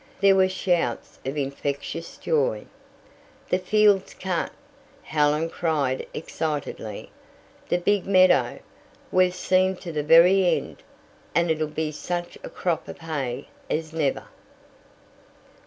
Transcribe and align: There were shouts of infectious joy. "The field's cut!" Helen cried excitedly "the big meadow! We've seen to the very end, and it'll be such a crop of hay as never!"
There 0.19 0.35
were 0.35 0.49
shouts 0.49 1.19
of 1.27 1.37
infectious 1.37 2.17
joy. 2.17 2.65
"The 3.51 3.59
field's 3.59 4.15
cut!" 4.15 4.51
Helen 5.03 5.47
cried 5.47 6.07
excitedly 6.11 7.11
"the 7.69 7.77
big 7.77 8.07
meadow! 8.07 8.57
We've 9.11 9.35
seen 9.35 9.75
to 9.75 9.91
the 9.91 10.01
very 10.01 10.57
end, 10.57 10.77
and 11.35 11.51
it'll 11.51 11.67
be 11.67 11.91
such 11.91 12.35
a 12.43 12.49
crop 12.49 12.87
of 12.87 12.97
hay 12.97 13.49
as 13.69 13.93
never!" 13.93 14.25